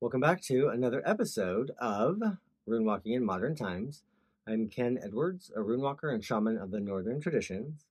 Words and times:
Welcome 0.00 0.20
back 0.20 0.42
to 0.42 0.68
another 0.68 1.02
episode 1.06 1.70
of 1.78 2.20
Runewalking 2.68 3.14
in 3.16 3.24
Modern 3.24 3.54
Times. 3.54 4.02
I'm 4.46 4.68
Ken 4.68 4.98
Edwards, 5.02 5.52
a 5.54 5.60
runewalker 5.60 6.12
and 6.12 6.22
shaman 6.22 6.58
of 6.58 6.72
the 6.72 6.80
Northern 6.80 7.20
traditions. 7.20 7.86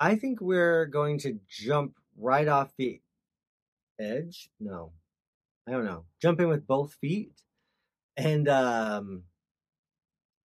I 0.00 0.16
think 0.16 0.40
we're 0.40 0.86
going 0.86 1.18
to 1.20 1.38
jump 1.48 1.94
right 2.18 2.48
off 2.48 2.72
the 2.76 3.00
edge. 3.98 4.50
No, 4.58 4.90
I 5.68 5.70
don't 5.70 5.84
know. 5.84 6.04
Jump 6.20 6.40
in 6.40 6.48
with 6.48 6.66
both 6.66 6.94
feet. 6.94 7.40
And 8.16 8.48
um, 8.48 9.22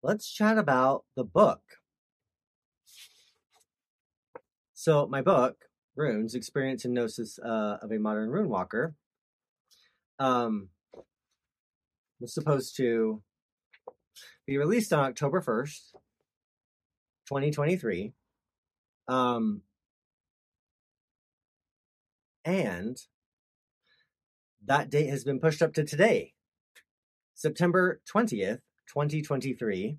let's 0.01 0.31
chat 0.31 0.57
about 0.57 1.03
the 1.15 1.25
book. 1.25 1.61
So, 4.73 5.05
my 5.07 5.21
book, 5.21 5.65
Runes 5.95 6.35
Experience 6.35 6.85
and 6.85 6.93
Gnosis 6.93 7.37
uh, 7.37 7.77
of 7.81 7.91
a 7.91 7.99
Modern 7.99 8.29
Runewalker, 8.29 8.93
um, 10.21 10.69
was 12.19 12.33
supposed 12.33 12.77
to 12.77 13.23
be 14.45 14.57
released 14.57 14.93
on 14.93 14.99
October 14.99 15.41
1st, 15.41 15.93
2023. 17.27 18.13
Um, 19.07 19.63
and 22.45 22.97
that 24.63 24.91
date 24.91 25.09
has 25.09 25.23
been 25.23 25.39
pushed 25.39 25.63
up 25.63 25.73
to 25.73 25.83
today, 25.83 26.33
September 27.33 27.99
20th, 28.13 28.59
2023. 28.93 29.97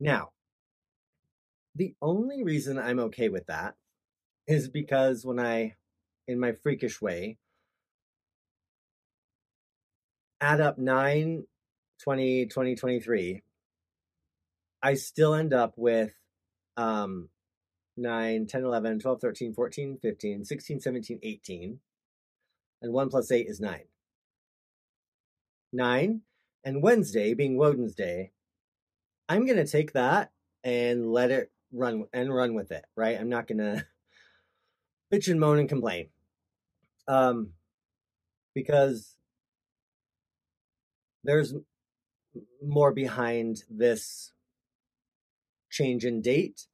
Now, 0.00 0.30
the 1.76 1.94
only 2.02 2.42
reason 2.42 2.76
I'm 2.76 2.98
okay 2.98 3.28
with 3.28 3.46
that 3.46 3.76
is 4.48 4.68
because 4.68 5.24
when 5.24 5.38
I, 5.38 5.76
in 6.26 6.40
my 6.40 6.52
freakish 6.52 7.00
way, 7.00 7.38
add 10.40 10.60
up 10.60 10.78
9, 10.78 11.44
20, 12.02 12.46
20, 12.46 12.74
23, 12.76 13.42
I 14.82 14.94
still 14.94 15.34
end 15.34 15.52
up 15.52 15.74
with 15.76 16.12
um, 16.76 17.28
9, 17.96 18.46
10, 18.46 18.64
11, 18.64 19.00
12, 19.00 19.20
13, 19.20 19.54
14, 19.54 19.98
15, 20.00 20.44
16, 20.44 20.80
17, 20.80 21.18
18. 21.22 21.80
And 22.80 22.92
1 22.92 23.08
plus 23.08 23.32
8 23.32 23.46
is 23.48 23.60
9. 23.60 23.80
9. 25.72 26.20
And 26.64 26.82
Wednesday, 26.82 27.34
being 27.34 27.56
Woden's 27.56 27.94
Day, 27.94 28.30
I'm 29.28 29.46
going 29.46 29.58
to 29.58 29.66
take 29.66 29.92
that 29.92 30.30
and 30.62 31.12
let 31.12 31.30
it 31.30 31.50
run 31.72 32.04
and 32.12 32.34
run 32.34 32.54
with 32.54 32.70
it, 32.70 32.84
right? 32.96 33.18
I'm 33.18 33.28
not 33.28 33.46
going 33.48 33.58
to 33.58 33.84
bitch 35.12 35.28
and 35.28 35.40
moan 35.40 35.58
and 35.58 35.68
complain. 35.68 36.08
Um, 37.08 37.50
because 38.54 39.16
there's 41.28 41.52
more 42.66 42.90
behind 42.90 43.62
this 43.68 44.32
change 45.70 46.06
in 46.06 46.22
date, 46.22 46.66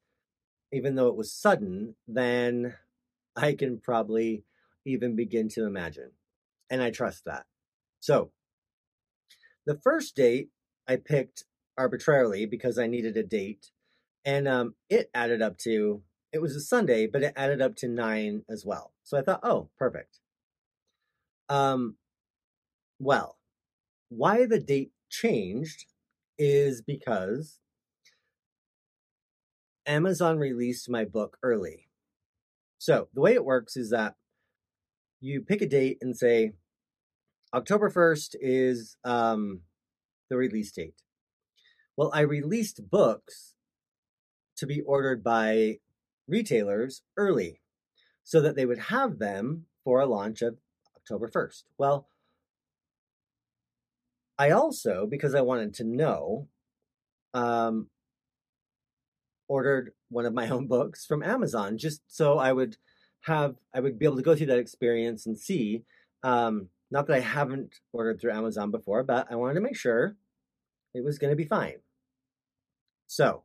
even 0.72 0.94
though 0.94 1.08
it 1.08 1.16
was 1.16 1.32
sudden, 1.32 1.96
than 2.06 2.74
I 3.34 3.54
can 3.54 3.80
probably 3.80 4.44
even 4.86 5.16
begin 5.16 5.48
to 5.50 5.66
imagine. 5.66 6.12
And 6.70 6.80
I 6.80 6.92
trust 6.92 7.24
that. 7.24 7.46
So, 7.98 8.30
the 9.66 9.80
first 9.82 10.14
date 10.14 10.50
I 10.86 10.96
picked 10.96 11.42
arbitrarily 11.76 12.46
because 12.46 12.78
I 12.78 12.86
needed 12.86 13.16
a 13.16 13.24
date, 13.24 13.72
and 14.24 14.46
um, 14.46 14.76
it 14.88 15.10
added 15.14 15.42
up 15.42 15.58
to, 15.58 16.00
it 16.32 16.40
was 16.40 16.54
a 16.54 16.60
Sunday, 16.60 17.08
but 17.08 17.24
it 17.24 17.32
added 17.34 17.60
up 17.60 17.74
to 17.76 17.88
nine 17.88 18.44
as 18.48 18.64
well. 18.64 18.92
So 19.02 19.18
I 19.18 19.22
thought, 19.22 19.40
oh, 19.42 19.68
perfect. 19.76 20.20
Um, 21.48 21.96
well, 23.00 23.36
why 24.16 24.46
the 24.46 24.60
date 24.60 24.92
changed 25.10 25.86
is 26.38 26.82
because 26.82 27.58
Amazon 29.86 30.38
released 30.38 30.88
my 30.88 31.04
book 31.04 31.36
early. 31.42 31.88
So 32.78 33.08
the 33.14 33.20
way 33.20 33.34
it 33.34 33.44
works 33.44 33.76
is 33.76 33.90
that 33.90 34.14
you 35.20 35.40
pick 35.40 35.62
a 35.62 35.66
date 35.66 35.98
and 36.00 36.16
say 36.16 36.52
October 37.52 37.90
1st 37.90 38.36
is 38.40 38.96
um, 39.04 39.60
the 40.28 40.36
release 40.36 40.72
date. 40.72 41.02
Well, 41.96 42.10
I 42.12 42.20
released 42.20 42.90
books 42.90 43.54
to 44.56 44.66
be 44.66 44.80
ordered 44.82 45.22
by 45.22 45.78
retailers 46.26 47.02
early 47.16 47.60
so 48.22 48.40
that 48.40 48.56
they 48.56 48.66
would 48.66 48.78
have 48.78 49.18
them 49.18 49.66
for 49.84 50.00
a 50.00 50.06
launch 50.06 50.42
of 50.42 50.56
October 50.96 51.28
1st. 51.28 51.64
Well, 51.78 52.08
I 54.38 54.50
also, 54.50 55.06
because 55.08 55.34
I 55.34 55.40
wanted 55.42 55.74
to 55.74 55.84
know, 55.84 56.48
um, 57.32 57.88
ordered 59.48 59.92
one 60.08 60.26
of 60.26 60.34
my 60.34 60.48
own 60.50 60.66
books 60.66 61.04
from 61.04 61.22
Amazon 61.22 61.78
just 61.78 62.02
so 62.08 62.38
I 62.38 62.52
would 62.52 62.76
have 63.22 63.56
I 63.74 63.80
would 63.80 63.98
be 63.98 64.04
able 64.04 64.16
to 64.16 64.22
go 64.22 64.36
through 64.36 64.46
that 64.46 64.58
experience 64.58 65.26
and 65.26 65.38
see. 65.38 65.84
Um, 66.22 66.68
not 66.90 67.06
that 67.06 67.16
I 67.16 67.20
haven't 67.20 67.76
ordered 67.92 68.20
through 68.20 68.32
Amazon 68.32 68.70
before, 68.70 69.02
but 69.02 69.26
I 69.30 69.36
wanted 69.36 69.54
to 69.54 69.60
make 69.60 69.76
sure 69.76 70.16
it 70.94 71.04
was 71.04 71.18
going 71.18 71.30
to 71.30 71.36
be 71.36 71.44
fine. 71.44 71.78
So, 73.06 73.42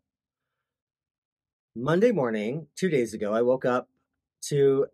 Monday 1.76 2.12
morning, 2.12 2.68
two 2.76 2.90
days 2.90 3.14
ago, 3.14 3.34
I 3.34 3.42
woke 3.42 3.66
up 3.66 3.90
to 4.44 4.88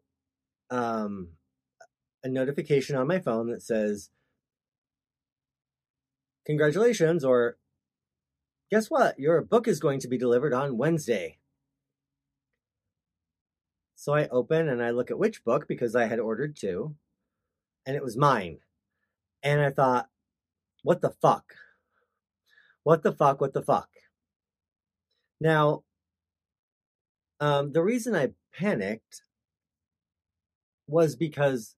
um, 0.70 1.30
a 2.24 2.30
notification 2.30 2.96
on 2.96 3.08
my 3.08 3.20
phone 3.20 3.50
that 3.52 3.62
says 3.62 4.10
congratulations, 6.46 7.24
or 7.24 7.58
guess 8.72 8.90
what? 8.90 9.20
Your 9.20 9.42
book 9.42 9.68
is 9.68 9.80
going 9.80 10.00
to 10.00 10.08
be 10.08 10.18
delivered 10.18 10.54
on 10.54 10.78
Wednesday. 10.78 11.38
So 13.96 14.14
I 14.14 14.28
open 14.28 14.70
and 14.70 14.84
I 14.84 14.92
look 14.92 15.10
at 15.10 15.18
which 15.18 15.44
book 15.44 15.68
because 15.68 15.96
I 15.96 16.06
had 16.06 16.20
ordered 16.20 16.56
two, 16.56 16.96
and 17.86 17.96
it 17.96 18.04
was 18.04 18.18
mine. 18.18 18.60
And 19.42 19.62
I 19.62 19.70
thought, 19.70 20.10
what 20.84 21.02
the 21.02 21.10
fuck? 21.10 21.56
What 22.84 23.02
the 23.02 23.12
fuck? 23.12 23.42
What 23.42 23.54
the 23.54 23.64
fuck? 23.64 23.90
Now, 25.42 25.84
um, 27.40 27.72
the 27.72 27.82
reason 27.82 28.16
I 28.16 28.34
panicked 28.54 29.24
was 30.88 31.16
because 31.16 31.76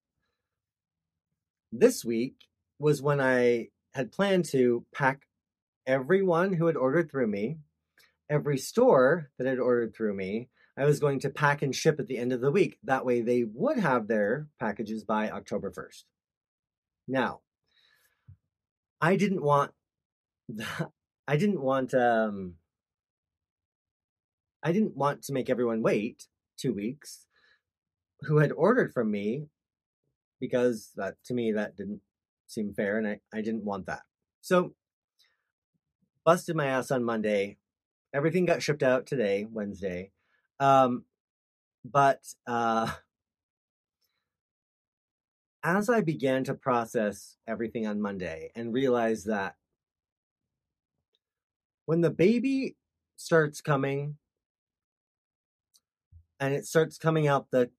this 1.71 2.03
week 2.03 2.35
was 2.79 3.01
when 3.01 3.21
I 3.21 3.69
had 3.97 4.11
planned 4.11 4.45
to 4.45 4.85
pack 4.93 5.23
everyone 5.87 6.53
who 6.53 6.67
had 6.67 6.77
ordered 6.77 7.09
through 7.09 7.25
me, 7.25 7.57
every 8.29 8.59
store 8.59 9.31
that 9.37 9.47
had 9.47 9.57
ordered 9.57 9.95
through 9.95 10.13
me, 10.13 10.49
I 10.77 10.85
was 10.85 10.99
going 10.99 11.19
to 11.21 11.31
pack 11.31 11.63
and 11.63 11.75
ship 11.75 11.99
at 11.99 12.05
the 12.05 12.19
end 12.19 12.31
of 12.31 12.39
the 12.39 12.51
week. 12.51 12.77
That 12.83 13.05
way 13.05 13.21
they 13.21 13.43
would 13.43 13.79
have 13.79 14.07
their 14.07 14.47
packages 14.59 15.03
by 15.03 15.31
October 15.31 15.71
1st. 15.71 16.03
Now, 17.07 17.39
I 19.01 19.15
didn't 19.15 19.41
want 19.41 19.71
I 21.27 21.35
didn't 21.35 21.61
want 21.61 21.95
um 21.95 22.53
I 24.61 24.71
didn't 24.71 24.95
want 24.95 25.23
to 25.23 25.33
make 25.33 25.49
everyone 25.49 25.81
wait 25.81 26.27
2 26.57 26.71
weeks 26.71 27.25
who 28.21 28.37
had 28.37 28.51
ordered 28.51 28.93
from 28.93 29.09
me 29.09 29.47
because 30.39 30.91
that 30.95 31.15
to 31.25 31.33
me 31.33 31.53
that 31.53 31.75
didn't 31.75 32.01
seem 32.47 32.73
fair, 32.73 32.97
and 32.97 33.07
I, 33.07 33.19
I 33.33 33.41
didn't 33.41 33.65
want 33.65 33.85
that. 33.85 34.01
So, 34.41 34.73
busted 36.25 36.55
my 36.55 36.65
ass 36.65 36.91
on 36.91 37.03
Monday. 37.03 37.57
Everything 38.13 38.45
got 38.45 38.61
shipped 38.61 38.83
out 38.83 39.05
today, 39.05 39.45
Wednesday. 39.49 40.11
Um, 40.59 41.03
but 41.85 42.21
uh, 42.47 42.91
as 45.63 45.89
I 45.89 46.01
began 46.01 46.43
to 46.45 46.53
process 46.53 47.37
everything 47.47 47.85
on 47.87 48.01
Monday 48.01 48.51
and 48.55 48.73
realize 48.73 49.25
that 49.25 49.55
when 51.85 52.01
the 52.01 52.09
baby 52.09 52.75
starts 53.15 53.61
coming 53.61 54.17
and 56.39 56.53
it 56.53 56.65
starts 56.65 56.97
coming 56.97 57.27
out 57.27 57.51
the 57.51 57.69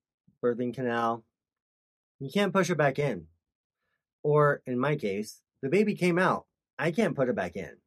birthing 0.43 0.75
canal, 0.75 1.25
you 2.19 2.31
can't 2.33 2.53
push 2.53 2.71
it 2.71 2.79
back 2.79 2.99
in. 2.99 3.27
Or 4.29 4.61
in 4.67 4.79
my 4.79 4.95
case, 4.95 5.41
the 5.63 5.71
baby 5.71 5.95
came 5.95 6.19
out. 6.19 6.45
I 6.79 6.91
can't 6.91 7.17
put 7.17 7.31
it 7.31 7.35
back 7.35 7.57
in. 7.57 7.79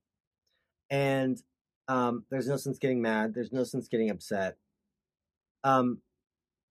And 0.90 1.40
um, 1.88 2.26
there's 2.32 2.48
no 2.48 2.58
sense 2.58 2.80
getting 2.80 3.00
mad. 3.00 3.36
There's 3.36 3.52
no 3.54 3.64
sense 3.64 3.88
getting 3.88 4.10
upset. 4.10 4.58
Um, 5.64 6.02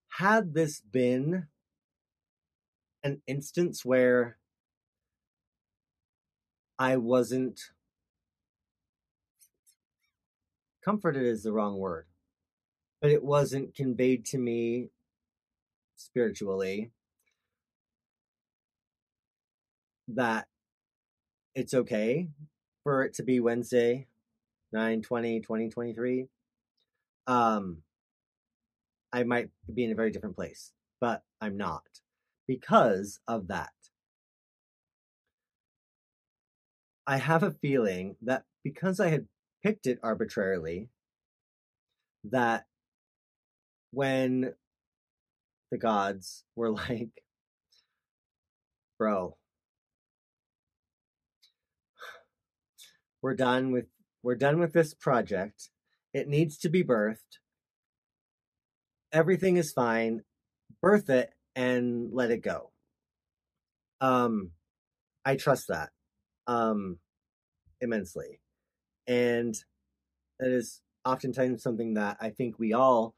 had 0.09 0.53
this 0.53 0.81
been 0.81 1.47
an 3.01 3.21
instance 3.27 3.85
where 3.85 4.39
I 6.77 6.97
wasn't 6.97 7.61
comforted 10.83 11.23
is 11.23 11.43
the 11.43 11.53
wrong 11.53 11.77
word, 11.77 12.07
but 13.01 13.09
it 13.09 13.23
wasn't 13.23 13.73
conveyed 13.73 14.25
to 14.25 14.37
me 14.37 14.89
spiritually 15.95 16.91
that 20.15 20.47
it's 21.55 21.73
okay 21.73 22.29
for 22.83 23.03
it 23.03 23.13
to 23.15 23.23
be 23.23 23.39
Wednesday, 23.39 24.07
9 24.71 25.01
20, 25.01 25.39
2023. 25.41 26.27
Um, 27.27 27.77
I 29.13 29.23
might 29.23 29.49
be 29.73 29.83
in 29.83 29.91
a 29.91 29.95
very 29.95 30.11
different 30.11 30.35
place, 30.35 30.71
but 30.99 31.23
I'm 31.41 31.57
not 31.57 31.83
because 32.47 33.19
of 33.27 33.47
that. 33.47 33.71
I 37.05 37.17
have 37.17 37.43
a 37.43 37.51
feeling 37.51 38.15
that 38.21 38.45
because 38.63 38.99
I 38.99 39.09
had 39.09 39.27
picked 39.63 39.87
it 39.87 39.99
arbitrarily, 40.01 40.89
that 42.23 42.65
when 43.91 44.53
the 45.71 45.77
gods 45.77 46.43
were 46.55 46.69
like, 46.71 47.23
bro, 48.97 49.35
we're 53.21 53.35
done 53.35 53.71
with 53.71 53.85
we're 54.23 54.35
done 54.35 54.59
with 54.59 54.73
this 54.73 54.93
project. 54.93 55.69
It 56.13 56.27
needs 56.27 56.57
to 56.59 56.69
be 56.69 56.83
birthed. 56.83 57.39
Everything 59.11 59.57
is 59.57 59.73
fine. 59.73 60.23
Birth 60.81 61.09
it 61.09 61.31
and 61.55 62.11
let 62.13 62.31
it 62.31 62.41
go. 62.41 62.71
Um 63.99 64.51
I 65.25 65.35
trust 65.35 65.67
that 65.69 65.89
um 66.47 66.99
immensely. 67.81 68.39
And 69.07 69.55
that 70.39 70.51
is 70.51 70.81
oftentimes 71.05 71.63
something 71.63 71.95
that 71.95 72.17
I 72.19 72.29
think 72.29 72.59
we 72.59 72.73
all 72.73 73.15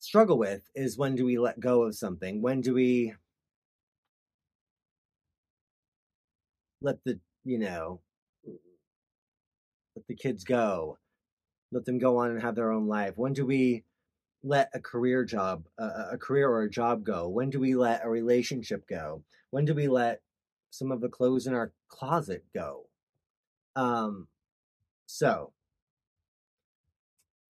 struggle 0.00 0.36
with 0.36 0.62
is 0.74 0.98
when 0.98 1.14
do 1.14 1.24
we 1.24 1.38
let 1.38 1.60
go 1.60 1.82
of 1.84 1.94
something? 1.94 2.42
When 2.42 2.60
do 2.60 2.74
we 2.74 3.14
let 6.80 6.96
the, 7.04 7.20
you 7.44 7.58
know, 7.58 8.00
let 8.46 10.06
the 10.06 10.14
kids 10.14 10.44
go? 10.44 10.98
Let 11.70 11.84
them 11.84 11.98
go 11.98 12.18
on 12.18 12.30
and 12.30 12.42
have 12.42 12.54
their 12.54 12.72
own 12.72 12.86
life. 12.86 13.12
When 13.16 13.32
do 13.32 13.46
we 13.46 13.84
let 14.42 14.70
a 14.74 14.80
career 14.80 15.24
job, 15.24 15.64
a, 15.78 16.08
a 16.12 16.18
career 16.18 16.48
or 16.48 16.62
a 16.62 16.70
job 16.70 17.04
go? 17.04 17.28
When 17.28 17.50
do 17.50 17.60
we 17.60 17.74
let 17.74 18.04
a 18.04 18.10
relationship 18.10 18.86
go? 18.88 19.22
When 19.50 19.64
do 19.64 19.74
we 19.74 19.88
let 19.88 20.20
some 20.70 20.90
of 20.90 21.00
the 21.00 21.08
clothes 21.08 21.46
in 21.46 21.54
our 21.54 21.72
closet 21.88 22.44
go? 22.54 22.86
Um, 23.76 24.28
so 25.06 25.52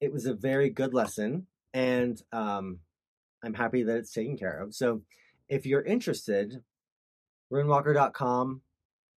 it 0.00 0.12
was 0.12 0.26
a 0.26 0.34
very 0.34 0.68
good 0.68 0.94
lesson, 0.94 1.46
and 1.72 2.20
um, 2.32 2.78
I'm 3.44 3.54
happy 3.54 3.84
that 3.84 3.96
it's 3.96 4.12
taken 4.12 4.36
care 4.36 4.60
of. 4.60 4.74
So 4.74 5.02
if 5.48 5.66
you're 5.66 5.82
interested, 5.82 6.62
runewalker.com. 7.52 8.62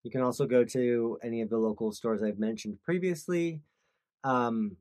You 0.06 0.12
can 0.12 0.22
also 0.22 0.46
go 0.46 0.64
to 0.64 1.18
any 1.24 1.42
of 1.42 1.50
the 1.50 1.58
local 1.58 1.92
stores 1.92 2.22
I've 2.22 2.38
mentioned 2.38 2.78
previously 2.84 3.62
um, 4.24 4.78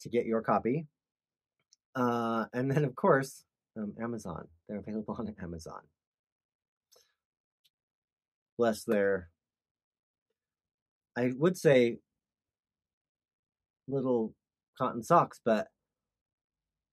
to 0.00 0.08
get 0.08 0.26
your 0.26 0.42
copy. 0.42 0.88
Uh, 1.94 2.46
and 2.52 2.68
then, 2.68 2.82
of 2.82 2.96
course, 2.96 3.44
um, 3.78 3.92
Amazon. 4.02 4.48
They're 4.68 4.78
available 4.78 5.14
on 5.16 5.32
Amazon. 5.40 5.82
Bless 8.58 8.82
their, 8.82 9.28
I 11.16 11.30
would 11.36 11.56
say, 11.56 11.98
little 13.86 14.34
cotton 14.76 15.04
socks, 15.04 15.40
but 15.44 15.68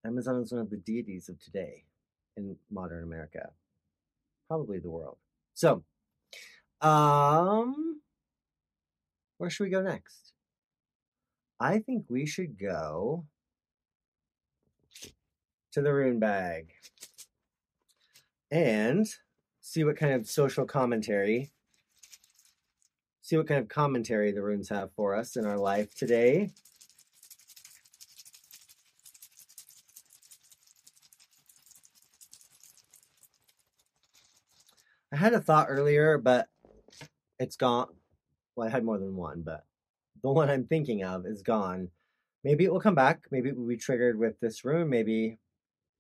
Amazon 0.05 0.43
is 0.43 0.51
one 0.51 0.61
of 0.61 0.69
the 0.69 0.77
deities 0.77 1.29
of 1.29 1.43
today 1.43 1.85
in 2.37 2.57
modern 2.69 3.01
America, 3.01 3.49
probably 4.47 4.77
the 4.77 4.91
world. 4.91 5.17
So, 5.55 5.83
um, 6.81 8.01
where 9.38 9.50
should 9.50 9.65
we 9.65 9.69
go 9.69 9.81
next? 9.81 10.33
I 11.59 11.79
think 11.79 12.06
we 12.09 12.25
should 12.25 12.59
go 12.59 13.25
to 15.71 15.81
the 15.81 15.94
rune 15.94 16.19
bag 16.19 16.71
and 18.51 19.07
see 19.62 19.83
what 19.83 19.97
kind 19.97 20.13
of 20.13 20.27
social 20.27 20.65
commentary, 20.65 21.51
see 23.21 23.38
what 23.38 23.47
kind 23.47 23.59
of 23.59 23.68
commentary 23.68 24.31
the 24.31 24.41
runes 24.41 24.69
have 24.69 24.91
for 24.94 25.15
us 25.15 25.35
in 25.35 25.45
our 25.45 25.57
life 25.57 25.94
today. 25.95 26.51
I 35.12 35.15
had 35.15 35.33
a 35.33 35.39
thought 35.39 35.68
earlier, 35.69 36.18
but 36.18 36.50
it's 37.39 37.56
gone. 37.56 37.88
Well, 38.56 38.68
I 38.68 38.72
had 38.72 38.84
more 38.84 38.98
than 38.98 39.16
one, 39.16 39.42
but 39.42 39.63
the 40.24 40.31
one 40.31 40.50
I'm 40.50 40.66
thinking 40.66 41.04
of 41.04 41.25
is 41.25 41.42
gone. 41.44 41.89
Maybe 42.44 42.63
it 42.63 42.72
will 42.72 42.80
come 42.80 42.95
back. 42.95 43.22
Maybe 43.31 43.50
it 43.50 43.57
will 43.57 43.68
be 43.68 43.78
triggered 43.78 44.18
with 44.18 44.39
this 44.39 44.66
room. 44.66 44.89
Maybe 44.89 45.38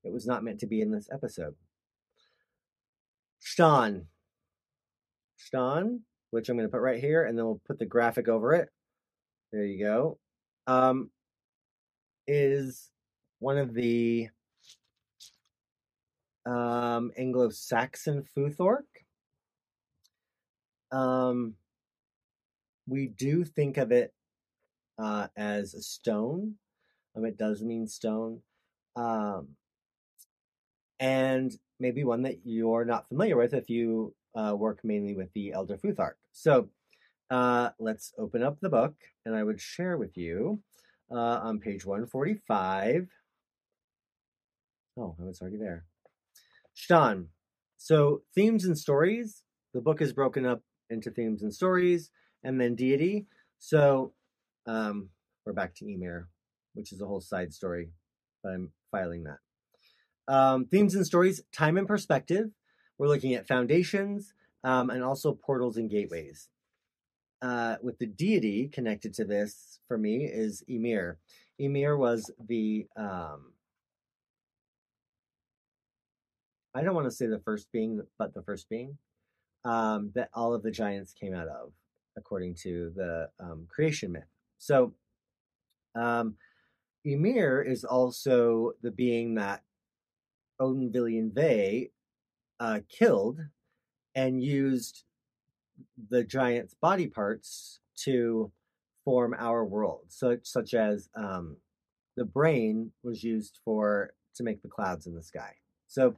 it 0.03 0.11
was 0.13 0.25
not 0.25 0.43
meant 0.43 0.59
to 0.61 0.67
be 0.67 0.81
in 0.81 0.91
this 0.91 1.09
episode. 1.11 1.55
Stan. 3.39 4.07
Stan, 5.35 6.01
which 6.31 6.49
I'm 6.49 6.57
going 6.57 6.67
to 6.67 6.71
put 6.71 6.81
right 6.81 6.99
here, 6.99 7.25
and 7.25 7.37
then 7.37 7.45
we'll 7.45 7.61
put 7.67 7.79
the 7.79 7.85
graphic 7.85 8.27
over 8.27 8.53
it. 8.53 8.69
There 9.51 9.63
you 9.63 9.83
go. 9.83 10.17
Um, 10.65 11.09
is 12.27 12.89
one 13.39 13.57
of 13.57 13.73
the 13.73 14.29
um, 16.45 17.11
Anglo-Saxon 17.17 18.25
Futhorc. 18.35 18.83
Um, 20.91 21.55
we 22.87 23.07
do 23.07 23.43
think 23.43 23.77
of 23.77 23.91
it 23.91 24.13
uh, 24.97 25.27
as 25.35 25.73
a 25.73 25.81
stone. 25.81 26.55
Um, 27.15 27.25
it 27.25 27.37
does 27.37 27.61
mean 27.61 27.87
stone. 27.87 28.41
Um, 28.95 29.49
and 30.99 31.53
maybe 31.79 32.03
one 32.03 32.23
that 32.23 32.39
you're 32.43 32.85
not 32.85 33.07
familiar 33.07 33.37
with 33.37 33.53
if 33.53 33.69
you 33.69 34.15
uh, 34.35 34.55
work 34.55 34.79
mainly 34.83 35.15
with 35.15 35.31
the 35.33 35.53
Elder 35.53 35.77
Futhark. 35.77 36.13
So 36.31 36.69
uh, 37.29 37.69
let's 37.79 38.13
open 38.17 38.43
up 38.43 38.59
the 38.61 38.69
book, 38.69 38.95
and 39.25 39.35
I 39.35 39.43
would 39.43 39.59
share 39.59 39.97
with 39.97 40.17
you 40.17 40.61
uh, 41.11 41.15
on 41.43 41.59
page 41.59 41.85
145. 41.85 43.07
Oh, 44.97 45.15
I 45.19 45.23
was 45.23 45.41
already 45.41 45.57
there. 45.57 45.85
Stan. 46.73 47.27
So 47.77 48.21
themes 48.33 48.65
and 48.65 48.77
stories. 48.77 49.43
The 49.73 49.81
book 49.81 50.01
is 50.01 50.13
broken 50.13 50.45
up 50.45 50.61
into 50.89 51.11
themes 51.11 51.41
and 51.41 51.53
stories, 51.53 52.11
and 52.43 52.59
then 52.59 52.75
deity. 52.75 53.25
So 53.59 54.13
um, 54.65 55.09
we're 55.45 55.53
back 55.53 55.75
to 55.75 55.91
Ymir, 55.91 56.27
which 56.73 56.91
is 56.91 57.01
a 57.01 57.05
whole 57.05 57.21
side 57.21 57.53
story, 57.53 57.89
but 58.43 58.53
I'm 58.53 58.71
filing 58.91 59.23
that. 59.25 59.39
Um, 60.27 60.65
themes 60.65 60.95
and 60.95 61.05
stories, 61.05 61.41
time 61.51 61.77
and 61.77 61.87
perspective. 61.87 62.51
We're 62.97 63.07
looking 63.07 63.33
at 63.33 63.47
foundations 63.47 64.33
um, 64.63 64.89
and 64.89 65.03
also 65.03 65.33
portals 65.33 65.77
and 65.77 65.89
gateways. 65.89 66.49
Uh, 67.41 67.75
with 67.83 67.99
the 67.99 68.07
deity 68.07 68.67
connected 68.67 69.13
to 69.13 69.23
this 69.23 69.79
for 69.87 69.97
me 69.97 70.25
is 70.25 70.63
Ymir. 70.67 71.19
Ymir 71.59 71.95
was 71.95 72.31
the 72.43 72.87
um, 72.97 73.53
I 76.73 76.83
don't 76.83 76.95
want 76.95 77.05
to 77.05 77.11
say 77.11 77.27
the 77.27 77.39
first 77.39 77.71
being, 77.71 78.01
but 78.19 78.33
the 78.33 78.41
first 78.41 78.69
being 78.69 78.97
um, 79.67 80.11
that 80.15 80.29
all 80.33 80.53
of 80.53 80.63
the 80.63 80.71
giants 80.71 81.13
came 81.13 81.35
out 81.35 81.49
of, 81.49 81.73
according 82.15 82.55
to 82.55 82.91
the 82.95 83.29
um, 83.39 83.67
creation 83.69 84.13
myth. 84.13 84.23
So, 84.57 84.93
um, 85.93 86.35
Ymir 87.05 87.61
is 87.61 87.83
also 87.83 88.71
the 88.81 88.91
being 88.91 89.35
that 89.35 89.63
Odin 90.59 90.91
Villian 90.91 91.89
uh, 92.59 92.79
killed 92.89 93.39
and 94.15 94.41
used 94.41 95.03
the 96.09 96.23
giant's 96.23 96.73
body 96.73 97.07
parts 97.07 97.79
to 97.97 98.51
form 99.03 99.35
our 99.37 99.65
world. 99.65 100.05
So, 100.07 100.37
such 100.43 100.73
as 100.73 101.09
um, 101.15 101.57
the 102.15 102.25
brain 102.25 102.91
was 103.03 103.21
used 103.21 103.59
for 103.65 104.13
to 104.35 104.43
make 104.43 104.61
the 104.61 104.69
clouds 104.69 105.07
in 105.07 105.13
the 105.13 105.21
sky. 105.21 105.53
So, 105.87 106.15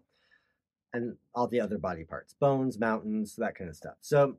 and 0.94 1.18
all 1.36 1.48
the 1.48 1.62
other 1.62 1.78
body 1.78 2.04
parts, 2.04 2.34
bones, 2.34 2.80
mountains, 2.80 3.36
that 3.38 3.56
kind 3.56 3.70
of 3.70 3.76
stuff. 3.76 3.96
So, 4.02 4.38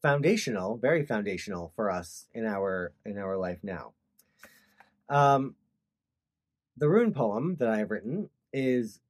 foundational, 0.00 0.76
very 0.76 1.04
foundational 1.04 1.72
for 1.76 1.90
us 1.90 2.26
in 2.34 2.46
our 2.46 2.92
in 3.04 3.18
our 3.18 3.36
life 3.36 3.60
now. 3.62 3.92
Um, 5.08 5.56
the 6.76 6.88
rune 6.88 7.12
poem 7.12 7.56
that 7.56 7.68
I 7.68 7.78
have 7.78 7.90
written 7.90 8.30
is 8.52 9.00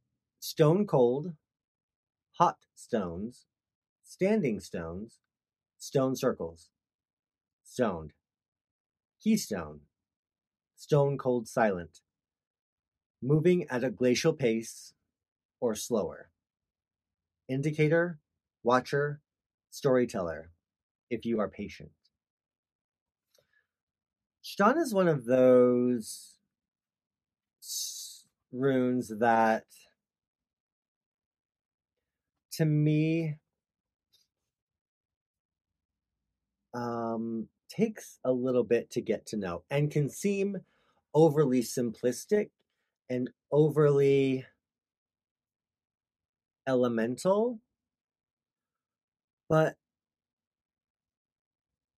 Stone 0.41 0.87
Cold, 0.87 1.33
Hot 2.39 2.59
Stones, 2.75 3.47
Standing 4.03 4.61
Stones, 4.61 5.21
Stone 5.79 6.17
Circles, 6.17 6.71
Stoned, 7.63 8.13
Keystone, 9.23 9.81
Stone 10.77 11.19
Cold 11.19 11.47
Silent, 11.47 12.01
Moving 13.23 13.69
at 13.71 13.85
a 13.85 13.91
Glacial 13.91 14.33
Pace 14.33 14.95
or 15.63 15.77
Slower. 15.77 16.29
indicator, 17.49 18.19
watcher, 18.65 19.21
storyteller, 19.71 20.51
if 21.09 21.25
you 21.25 21.39
are 21.39 21.49
patient. 21.49 21.91
Stonn 24.43 24.77
is 24.77 24.93
one 24.93 25.07
of 25.07 25.25
those 25.25 26.37
runes 28.53 29.09
that, 29.21 29.67
to 32.53 32.65
me, 32.65 33.37
um, 36.75 37.47
takes 37.69 38.19
a 38.25 38.33
little 38.33 38.65
bit 38.65 38.91
to 38.91 39.01
get 39.01 39.27
to 39.27 39.37
know 39.37 39.63
and 39.71 39.93
can 39.93 40.11
seem 40.11 40.57
overly 41.15 41.63
simplistic 41.63 42.51
and 43.09 43.31
overly 43.53 44.45
elemental. 46.67 47.61
But 49.49 49.77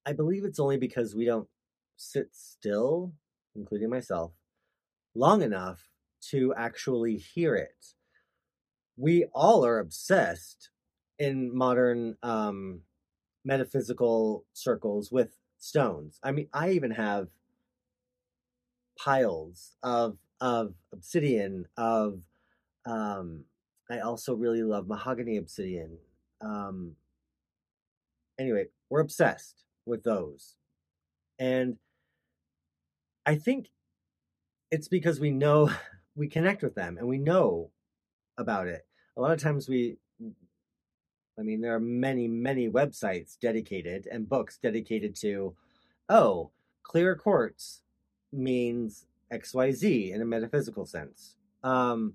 I 0.07 0.13
believe 0.13 0.45
it's 0.45 0.59
only 0.61 0.77
because 0.77 1.15
we 1.15 1.25
don't 1.25 1.49
sit 1.97 2.29
still, 2.33 3.13
including 3.55 3.91
myself, 3.91 4.33
long 5.15 5.43
enough 5.43 5.89
to 6.31 6.55
actually 6.57 7.17
hear 7.17 7.55
it. 7.55 7.95
We 8.97 9.27
all 9.35 9.65
are 9.65 9.79
obsessed 9.79 10.71
in 11.19 11.57
modern 11.57 12.17
um, 12.23 12.81
metaphysical 13.45 14.45
circles 14.53 15.11
with 15.11 15.37
stones. 15.59 16.19
I 16.23 16.33
mean, 16.33 16.49
I 16.53 16.71
even 16.71 16.91
have 16.93 17.29
piles 18.99 19.73
of 19.83 20.19
of 20.41 20.75
obsidian 20.93 21.67
of 21.77 22.21
um 22.87 23.45
I 23.91 24.01
also 24.01 24.35
really 24.35 24.63
love 24.63 24.89
mahogany 24.89 25.37
obsidian. 25.37 25.99
Um 26.41 26.97
anyway, 28.39 28.67
we're 28.91 29.01
obsessed 29.01 29.65
with 29.87 30.03
those. 30.03 30.57
And 31.39 31.77
I 33.27 33.37
think 33.37 33.71
it's 34.71 34.89
because 34.89 35.21
we 35.21 35.31
know 35.31 35.71
we 36.17 36.29
connect 36.29 36.63
with 36.63 36.75
them 36.75 36.99
and 36.99 37.09
we 37.09 37.19
know 37.19 37.71
about 38.39 38.69
it. 38.69 38.87
A 39.17 39.21
lot 39.21 39.33
of 39.33 39.41
times 39.41 39.69
we 39.69 39.97
I 41.39 41.43
mean, 41.43 41.61
there 41.61 41.75
are 41.75 41.81
many, 41.81 42.29
many 42.29 42.69
websites 42.69 43.39
dedicated 43.41 44.07
and 44.11 44.29
books 44.29 44.59
dedicated 44.63 45.17
to, 45.17 45.55
oh, 46.09 46.51
clear 46.83 47.17
quartz 47.17 47.83
means 48.33 49.07
XYZ 49.33 50.13
in 50.13 50.23
a 50.23 50.25
metaphysical 50.25 50.87
sense. 50.87 51.37
Um, 51.65 52.15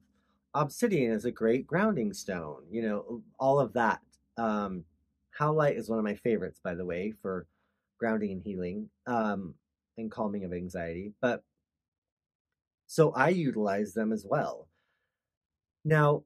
obsidian 0.54 1.12
is 1.12 1.26
a 1.26 1.32
great 1.32 1.68
grounding 1.68 2.14
stone, 2.14 2.64
you 2.70 2.82
know, 2.82 3.22
all 3.40 3.60
of 3.60 3.74
that. 3.74 4.02
Um, 4.38 4.84
Howlite 5.38 5.78
is 5.78 5.90
one 5.90 6.00
of 6.00 6.06
my 6.06 6.16
favorites, 6.16 6.60
by 6.64 6.76
the 6.76 6.86
way, 6.86 7.14
for 7.22 7.46
grounding 8.00 8.32
and 8.32 8.42
healing 8.42 8.90
um, 9.08 9.54
and 9.98 10.12
calming 10.12 10.44
of 10.44 10.54
anxiety. 10.54 11.14
But 11.22 11.44
so 12.88 13.12
I 13.12 13.30
utilize 13.30 13.94
them 13.94 14.12
as 14.12 14.26
well. 14.28 14.68
Now, 15.86 16.24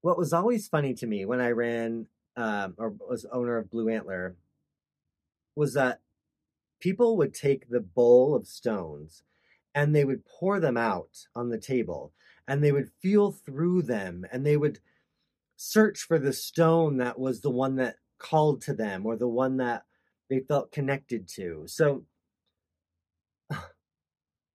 what 0.00 0.18
was 0.18 0.32
always 0.32 0.68
funny 0.68 0.94
to 0.94 1.06
me 1.06 1.24
when 1.24 1.40
I 1.40 1.50
ran 1.50 2.06
um, 2.36 2.74
or 2.78 2.94
was 3.08 3.26
owner 3.32 3.56
of 3.56 3.70
Blue 3.70 3.88
Antler 3.88 4.36
was 5.54 5.74
that 5.74 6.00
people 6.80 7.16
would 7.16 7.34
take 7.34 7.68
the 7.68 7.80
bowl 7.80 8.34
of 8.34 8.46
stones 8.46 9.22
and 9.74 9.94
they 9.94 10.04
would 10.04 10.24
pour 10.24 10.58
them 10.58 10.76
out 10.76 11.26
on 11.34 11.50
the 11.50 11.58
table 11.58 12.12
and 12.50 12.64
they 12.64 12.72
would 12.72 12.90
feel 13.00 13.30
through 13.30 13.80
them 13.80 14.26
and 14.32 14.44
they 14.44 14.56
would 14.56 14.80
search 15.56 16.00
for 16.00 16.18
the 16.18 16.32
stone 16.32 16.96
that 16.96 17.16
was 17.16 17.40
the 17.40 17.50
one 17.50 17.76
that 17.76 17.94
called 18.18 18.60
to 18.60 18.74
them 18.74 19.06
or 19.06 19.14
the 19.14 19.28
one 19.28 19.56
that 19.58 19.84
they 20.28 20.40
felt 20.40 20.72
connected 20.72 21.28
to. 21.28 21.62
So 21.66 22.04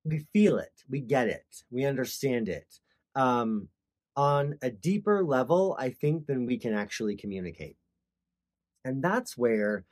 we 0.04 0.26
feel 0.34 0.58
it, 0.58 0.74
we 0.90 1.00
get 1.00 1.30
it, 1.30 1.46
we 1.72 1.86
understand 1.86 2.50
it. 2.50 2.68
Um, 3.16 3.70
on 4.18 4.58
a 4.62 4.70
deeper 4.70 5.24
level, 5.24 5.78
I 5.80 5.92
think, 5.92 6.28
than 6.28 6.46
we 6.46 6.58
can 6.58 6.74
actually 6.74 7.16
communicate. 7.16 7.78
And 8.84 9.02
that's 9.02 9.38
where 9.38 9.86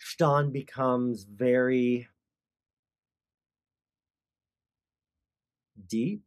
Stonn 0.00 0.52
becomes 0.52 1.24
very 1.24 2.06
deep, 5.88 6.22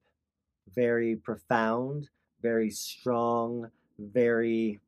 very 0.75 1.15
profound, 1.15 2.10
very 2.42 2.70
strong, 2.70 3.70
very 4.00 4.80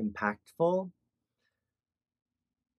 impactful. 0.00 0.90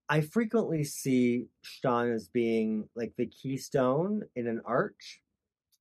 I 0.09 0.21
frequently 0.21 0.83
see 0.83 1.47
Stonn 1.63 2.13
as 2.13 2.27
being 2.27 2.89
like 2.95 3.13
the 3.17 3.25
keystone 3.25 4.23
in 4.35 4.47
an 4.47 4.61
arch. 4.65 5.21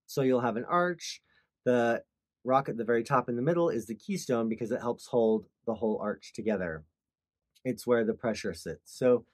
So 0.06 0.22
you'll 0.22 0.40
have 0.40 0.56
an 0.56 0.64
arch, 0.64 1.22
the 1.64 2.02
rock 2.44 2.68
at 2.68 2.76
the 2.76 2.84
very 2.84 3.04
top 3.04 3.28
in 3.28 3.36
the 3.36 3.42
middle 3.42 3.68
is 3.68 3.86
the 3.86 3.94
keystone 3.94 4.48
because 4.48 4.70
it 4.70 4.80
helps 4.80 5.06
hold 5.06 5.46
the 5.66 5.74
whole 5.74 5.98
arch 6.00 6.32
together. 6.34 6.84
It's 7.64 7.86
where 7.86 8.04
the 8.04 8.14
pressure 8.14 8.54
sits. 8.54 8.96
So 8.96 9.24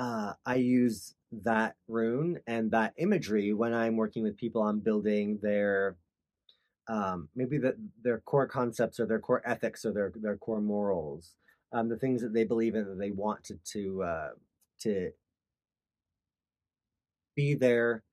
uh, 0.00 0.34
I 0.46 0.56
use 0.56 1.14
that 1.44 1.76
rune 1.88 2.40
and 2.48 2.72
that 2.72 2.94
imagery 2.98 3.54
when 3.54 3.74
I'm 3.74 3.96
working 3.98 4.24
with 4.24 4.38
people 4.38 4.62
on 4.62 4.80
building 4.80 5.40
their 5.42 5.98
um, 6.88 7.28
maybe 7.36 7.58
the, 7.58 7.76
their 8.02 8.20
core 8.20 8.48
concepts 8.48 9.00
or 9.00 9.06
their 9.06 9.20
core 9.20 9.42
ethics 9.46 9.84
or 9.84 9.92
their 9.92 10.12
their 10.16 10.36
core 10.38 10.60
morals, 10.62 11.34
um, 11.72 11.88
the 11.88 11.96
things 11.98 12.22
that 12.22 12.34
they 12.34 12.44
believe 12.44 12.74
in 12.76 12.86
that 12.86 12.98
they 12.98 13.12
want 13.12 13.44
to 13.44 13.58
to 13.72 14.02
uh, 14.04 14.30
to 14.80 15.10
be 17.36 17.54
their 17.54 18.04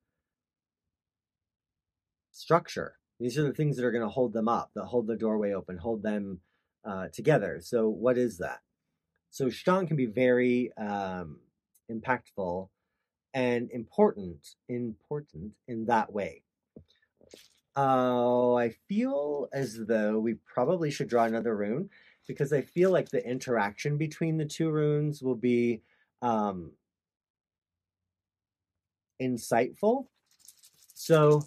structure. 2.32 2.96
These 3.20 3.38
are 3.38 3.44
the 3.44 3.54
things 3.54 3.78
that 3.78 3.86
are 3.86 3.92
going 3.92 4.04
to 4.04 4.10
hold 4.10 4.34
them 4.34 4.48
up, 4.50 4.72
that 4.76 4.86
hold 4.86 5.08
the 5.08 5.18
doorway 5.18 5.54
open, 5.54 5.78
hold 5.78 6.04
them 6.04 6.42
uh, 6.86 7.08
together. 7.14 7.60
So, 7.62 7.90
what 7.90 8.18
is 8.18 8.38
that? 8.40 8.60
So, 9.32 9.48
Stonn 9.48 9.88
can 9.88 9.98
be 9.98 10.08
very 10.08 10.72
um, 10.78 11.40
impactful 11.92 12.70
and 13.34 13.70
important, 13.72 14.56
important 14.70 15.54
in 15.68 15.86
that 15.86 16.12
way. 16.12 16.44
Oh, 17.76 18.58
I 18.58 18.70
feel 18.88 19.50
as 19.54 19.78
though 19.86 20.18
we 20.20 20.36
probably 20.52 20.90
should 20.90 21.10
draw 21.10 21.26
another 21.26 21.56
rune 21.56 21.90
because 22.28 22.52
I 22.52 22.62
feel 22.62 22.92
like 22.92 23.10
the 23.10 23.24
interaction 23.24 23.98
between 23.98 24.38
the 24.38 24.46
two 24.46 24.72
runes 24.72 25.22
will 25.22 25.36
be 25.36 25.82
um, 26.24 26.72
insightful. 29.22 30.08
So, 30.94 31.44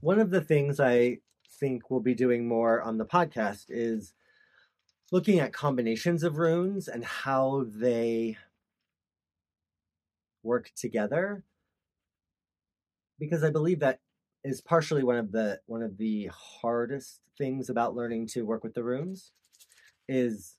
one 0.00 0.20
of 0.20 0.30
the 0.30 0.40
things 0.40 0.78
I 0.78 1.18
think 1.58 1.90
we'll 1.90 2.00
be 2.00 2.14
doing 2.14 2.46
more 2.46 2.82
on 2.82 2.98
the 2.98 3.04
podcast 3.04 3.64
is 3.68 4.12
looking 5.10 5.38
at 5.40 5.52
combinations 5.52 6.22
of 6.22 6.38
runes 6.38 6.88
and 6.88 7.04
how 7.04 7.66
they 7.68 8.36
work 10.44 10.70
together 10.76 11.42
because 13.18 13.42
I 13.42 13.50
believe 13.50 13.80
that 13.80 14.00
is 14.44 14.60
partially 14.60 15.02
one 15.02 15.16
of 15.16 15.32
the 15.32 15.60
one 15.66 15.82
of 15.82 15.96
the 15.96 16.30
hardest 16.60 17.20
things 17.38 17.70
about 17.70 17.96
learning 17.96 18.28
to 18.28 18.42
work 18.42 18.62
with 18.62 18.74
the 18.74 18.84
runes 18.84 19.32
is 20.08 20.56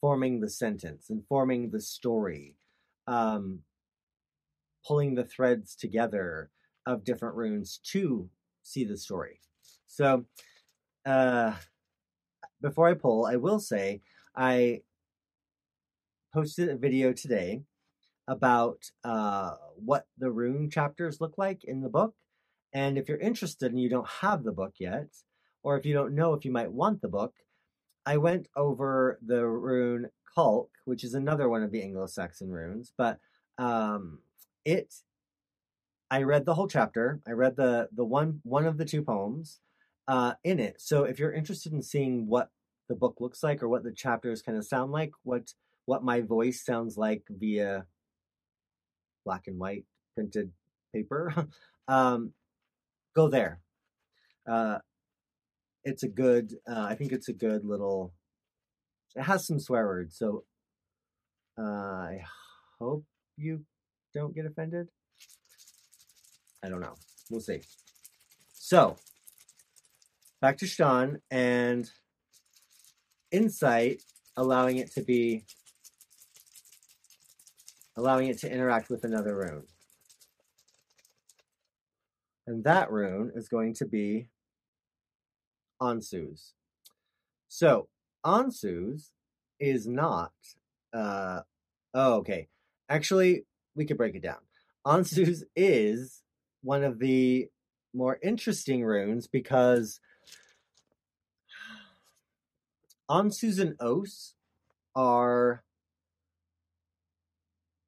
forming 0.00 0.40
the 0.40 0.48
sentence 0.50 1.10
and 1.10 1.22
forming 1.28 1.70
the 1.70 1.80
story 1.80 2.56
um, 3.06 3.60
pulling 4.86 5.14
the 5.14 5.24
threads 5.24 5.74
together 5.74 6.50
of 6.86 7.04
different 7.04 7.34
runes 7.34 7.80
to 7.82 8.28
see 8.62 8.84
the 8.84 8.96
story. 8.96 9.40
So, 9.86 10.24
uh, 11.04 11.54
before 12.60 12.88
I 12.88 12.94
pull, 12.94 13.26
I 13.26 13.36
will 13.36 13.60
say 13.60 14.02
I 14.34 14.82
posted 16.36 16.68
a 16.68 16.76
video 16.76 17.14
today 17.14 17.62
about 18.28 18.90
uh, 19.04 19.54
what 19.76 20.04
the 20.18 20.30
rune 20.30 20.68
chapters 20.68 21.18
look 21.18 21.38
like 21.38 21.64
in 21.64 21.80
the 21.80 21.88
book. 21.88 22.14
And 22.74 22.98
if 22.98 23.08
you're 23.08 23.16
interested 23.16 23.72
and 23.72 23.80
you 23.80 23.88
don't 23.88 24.06
have 24.20 24.44
the 24.44 24.52
book 24.52 24.74
yet, 24.78 25.06
or 25.62 25.78
if 25.78 25.86
you 25.86 25.94
don't 25.94 26.14
know 26.14 26.34
if 26.34 26.44
you 26.44 26.52
might 26.52 26.70
want 26.70 27.00
the 27.00 27.08
book, 27.08 27.32
I 28.04 28.18
went 28.18 28.48
over 28.54 29.18
the 29.24 29.46
rune 29.46 30.10
Kalk, 30.34 30.68
which 30.84 31.04
is 31.04 31.14
another 31.14 31.48
one 31.48 31.62
of 31.62 31.72
the 31.72 31.82
Anglo 31.82 32.06
Saxon 32.06 32.50
runes, 32.50 32.92
but 32.98 33.18
um, 33.56 34.18
it 34.66 34.92
I 36.10 36.22
read 36.22 36.44
the 36.44 36.54
whole 36.54 36.68
chapter. 36.68 37.20
I 37.26 37.30
read 37.30 37.56
the 37.56 37.88
the 37.92 38.04
one 38.04 38.40
one 38.42 38.66
of 38.66 38.76
the 38.76 38.84
two 38.84 39.02
poems 39.02 39.60
uh, 40.06 40.34
in 40.44 40.60
it. 40.60 40.82
So 40.82 41.04
if 41.04 41.18
you're 41.18 41.32
interested 41.32 41.72
in 41.72 41.82
seeing 41.82 42.26
what 42.26 42.50
the 42.90 42.94
book 42.94 43.16
looks 43.20 43.42
like 43.42 43.62
or 43.62 43.70
what 43.70 43.84
the 43.84 43.90
chapters 43.92 44.42
kind 44.42 44.58
of 44.58 44.66
sound 44.66 44.92
like, 44.92 45.12
what 45.22 45.54
what 45.86 46.04
my 46.04 46.20
voice 46.20 46.64
sounds 46.64 46.96
like 46.96 47.22
via 47.30 47.86
black 49.24 49.46
and 49.46 49.58
white 49.58 49.84
printed 50.14 50.52
paper, 50.94 51.32
um, 51.88 52.32
go 53.14 53.28
there. 53.28 53.60
Uh, 54.48 54.78
it's 55.84 56.02
a 56.02 56.08
good. 56.08 56.54
Uh, 56.68 56.86
I 56.88 56.94
think 56.94 57.12
it's 57.12 57.28
a 57.28 57.32
good 57.32 57.64
little. 57.64 58.12
It 59.14 59.22
has 59.22 59.46
some 59.46 59.58
swear 59.58 59.86
words, 59.86 60.18
so 60.18 60.44
uh, 61.58 61.62
I 61.62 62.24
hope 62.78 63.04
you 63.36 63.64
don't 64.14 64.34
get 64.34 64.46
offended. 64.46 64.88
I 66.62 66.68
don't 66.68 66.80
know. 66.80 66.94
We'll 67.30 67.40
see. 67.40 67.62
So, 68.52 68.96
back 70.40 70.58
to 70.58 70.66
Stonn 70.66 71.20
and 71.30 71.88
insight, 73.30 74.02
allowing 74.36 74.78
it 74.78 74.92
to 74.94 75.02
be, 75.02 75.44
allowing 77.96 78.28
it 78.28 78.38
to 78.38 78.52
interact 78.52 78.90
with 78.90 79.04
another 79.04 79.36
rune. 79.36 79.64
And 82.46 82.62
that 82.64 82.90
rune 82.90 83.32
is 83.34 83.48
going 83.48 83.74
to 83.74 83.86
be 83.86 84.28
Ansus. 85.80 86.52
So, 87.48 87.88
Ansus 88.24 89.10
is 89.58 89.86
not, 89.86 90.32
uh, 90.92 91.40
oh, 91.94 92.14
okay. 92.16 92.48
Actually, 92.88 93.44
we 93.74 93.84
could 93.84 93.96
break 93.96 94.14
it 94.14 94.22
down. 94.22 94.38
Ansus 94.86 95.42
is 95.56 96.22
one 96.62 96.84
of 96.84 96.98
the 96.98 97.48
more 97.92 98.18
interesting 98.22 98.84
runes 98.84 99.26
because 99.26 100.00
Ansus 103.10 103.60
and 103.60 103.74
Os 103.80 104.34
are 104.94 105.62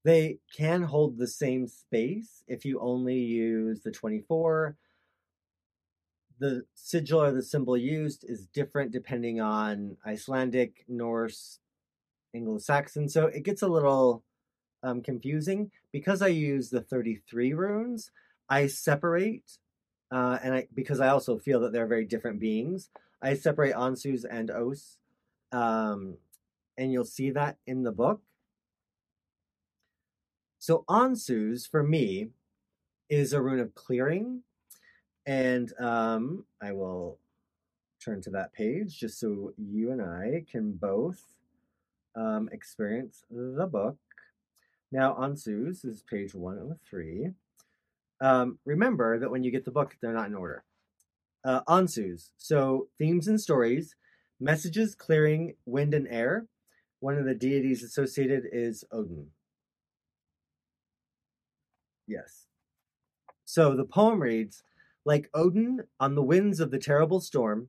they 0.09 0.39
can 0.57 0.83
hold 0.83 1.19
the 1.19 1.27
same 1.27 1.69
space 1.69 2.43
if 2.49 2.65
you 2.65 2.81
only 2.81 3.19
use 3.19 3.83
the 3.83 3.91
24 3.91 4.75
the 6.39 6.63
sigil 6.75 7.23
or 7.23 7.33
the 7.33 7.43
symbol 7.43 7.77
used 7.77 8.25
is 8.27 8.47
different 8.47 8.93
depending 8.93 9.41
on 9.41 9.97
Icelandic, 10.07 10.85
Norse, 10.89 11.59
Anglo-Saxon. 12.35 13.09
So 13.09 13.27
it 13.27 13.43
gets 13.43 13.63
a 13.63 13.69
little 13.69 14.23
um, 14.83 15.03
confusing 15.03 15.71
because 15.93 16.23
I 16.23 16.29
use 16.29 16.71
the 16.71 16.81
33 16.81 17.55
runes. 17.55 18.11
I 18.49 18.69
separate, 18.69 19.59
uh, 20.11 20.39
and 20.43 20.55
I 20.55 20.69
because 20.75 21.01
I 21.01 21.09
also 21.09 21.39
feel 21.39 21.61
that 21.61 21.73
they're 21.73 21.87
very 21.87 22.07
different 22.07 22.41
beings. 22.41 22.89
I 23.21 23.35
separate 23.35 23.75
Ansus 23.75 24.25
and 24.29 24.51
Os, 24.51 24.97
um, 25.53 26.19
and 26.79 26.93
you'll 26.93 27.05
see 27.05 27.31
that 27.33 27.57
in 27.67 27.83
the 27.83 27.93
book. 27.93 28.23
So 30.59 30.85
Ansus 30.89 31.69
for 31.71 31.83
me 31.83 32.31
is 33.09 33.33
a 33.33 33.41
rune 33.41 33.61
of 33.61 33.75
clearing, 33.75 34.43
and 35.25 35.73
um, 35.79 36.45
I 36.61 36.73
will 36.73 37.19
turn 38.05 38.21
to 38.23 38.31
that 38.31 38.53
page 38.53 38.99
just 38.99 39.21
so 39.21 39.53
you 39.57 39.93
and 39.93 40.03
I 40.03 40.45
can 40.51 40.73
both 40.73 41.23
um, 42.17 42.49
experience 42.53 43.25
the 43.31 43.67
book. 43.67 43.97
Now, 44.91 45.15
Ansus 45.15 45.85
is 45.85 46.03
page 46.03 46.35
103. 46.35 47.31
Um, 48.21 48.59
remember 48.65 49.19
that 49.19 49.31
when 49.31 49.45
you 49.45 49.51
get 49.51 49.65
the 49.65 49.71
book, 49.71 49.97
they're 50.01 50.13
not 50.13 50.29
in 50.29 50.35
order. 50.35 50.65
Uh, 51.45 51.61
Ansus, 51.69 52.31
so 52.37 52.89
themes 52.99 53.29
and 53.29 53.41
stories, 53.41 53.95
messages, 54.41 54.95
clearing, 54.95 55.55
wind 55.67 55.95
and 55.95 56.09
air. 56.09 56.47
One 57.01 57.17
of 57.17 57.27
the 57.27 57.35
deities 57.35 57.85
associated 57.85 58.45
is 58.53 58.85
Odin. 58.91 59.29
Yes. 62.09 62.47
So 63.45 63.77
the 63.77 63.85
poem 63.85 64.21
reads 64.21 64.63
Like 65.05 65.31
Odin 65.35 65.85
on 66.01 66.15
the 66.15 66.23
winds 66.23 66.59
of 66.59 66.71
the 66.71 66.79
terrible 66.79 67.21
storm, 67.21 67.69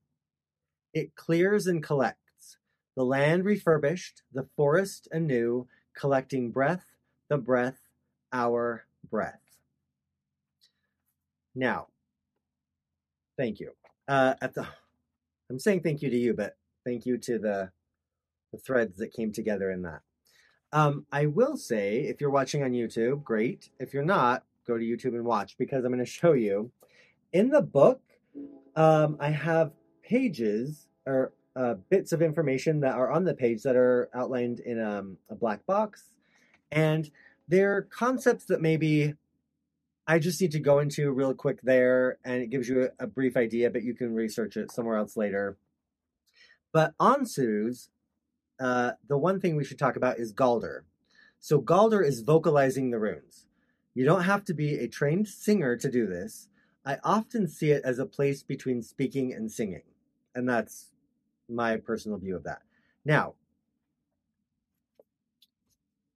it 0.94 1.16
clears 1.16 1.68
and 1.68 1.84
collects, 1.84 2.58
the 2.96 3.04
land 3.04 3.46
refurbished, 3.46 4.24
the 4.34 4.48
forest 4.56 5.08
anew, 5.12 5.68
collecting 5.96 6.50
breath, 6.50 6.86
the 7.30 7.38
breath, 7.38 7.80
our 8.34 8.86
breath. 9.10 9.42
Now, 11.54 11.88
thank 13.38 13.60
you. 13.60 13.74
Uh, 14.08 14.36
at 14.42 14.54
the, 14.54 14.66
I'm 15.50 15.60
saying 15.60 15.82
thank 15.82 16.02
you 16.02 16.10
to 16.10 16.18
you, 16.18 16.34
but 16.34 16.56
thank 16.86 17.06
you 17.06 17.18
to 17.18 17.38
the, 17.38 17.72
the 18.52 18.58
threads 18.58 18.98
that 18.98 19.14
came 19.14 19.32
together 19.32 19.70
in 19.70 19.84
that. 19.84 20.02
Um, 20.72 21.06
I 21.12 21.26
will 21.26 21.58
say, 21.58 22.02
if 22.02 22.22
you're 22.22 22.30
watching 22.30 22.64
on 22.64 22.72
YouTube, 22.72 23.24
great. 23.24 23.70
If 23.80 23.94
you're 23.94 24.04
not, 24.04 24.44
go 24.68 24.78
to 24.78 24.84
YouTube 24.84 25.16
and 25.16 25.26
watch 25.26 25.58
because 25.58 25.84
I'm 25.84 25.92
going 25.92 26.00
to 26.06 26.10
show 26.10 26.34
you. 26.34 26.72
In 27.34 27.50
the 27.50 27.62
book, 27.62 28.02
um, 28.76 29.18
I 29.20 29.30
have 29.30 29.72
pages 30.04 30.88
or 31.06 31.34
uh, 31.56 31.76
bits 31.90 32.12
of 32.12 32.22
information 32.22 32.82
that 32.82 32.96
are 32.96 33.12
on 33.12 33.24
the 33.24 33.34
page 33.34 33.64
that 33.64 33.76
are 33.76 34.10
outlined 34.14 34.60
in 34.60 34.82
um, 34.82 35.18
a 35.30 35.36
black 35.36 35.66
box. 35.66 36.14
And 36.72 37.10
they're 37.48 37.84
concepts 37.84 38.46
that 38.46 38.62
maybe 38.62 39.16
I 40.08 40.18
just 40.18 40.42
need 40.42 40.52
to 40.54 40.60
go 40.60 40.80
into 40.80 41.12
real 41.12 41.36
quick 41.36 41.62
there, 41.62 42.18
and 42.24 42.42
it 42.42 42.50
gives 42.50 42.68
you 42.68 42.90
a, 43.00 43.04
a 43.04 43.08
brief 43.08 43.38
idea, 43.38 43.70
but 43.70 43.84
you 43.84 43.94
can 43.94 44.16
research 44.16 44.58
it 44.58 44.72
somewhere 44.72 44.98
else 44.98 45.16
later. 45.16 45.58
But 46.72 46.98
Ansus, 46.98 47.90
uh, 48.60 48.92
the 49.08 49.18
one 49.18 49.40
thing 49.40 49.56
we 49.56 49.64
should 49.64 49.80
talk 49.80 49.96
about 49.96 50.20
is 50.20 50.34
Galdr. 50.34 50.82
So 51.40 51.62
Galdr 51.62 52.06
is 52.06 52.22
vocalizing 52.22 52.92
the 52.92 53.00
runes. 53.00 53.46
You 53.94 54.06
don't 54.06 54.24
have 54.24 54.44
to 54.46 54.54
be 54.54 54.76
a 54.76 54.88
trained 54.88 55.28
singer 55.28 55.76
to 55.78 55.90
do 55.90 56.06
this. 56.06 56.50
I 56.86 56.98
often 57.04 57.48
see 57.48 57.72
it 57.72 57.84
as 57.84 58.00
a 58.00 58.06
place 58.06 58.44
between 58.44 58.82
speaking 58.82 59.34
and 59.34 59.52
singing, 59.52 59.84
and 60.34 60.48
that's 60.48 60.92
my 61.48 61.78
personal 61.78 62.18
view 62.18 62.36
of 62.36 62.44
that. 62.44 62.62
Now, 63.06 63.36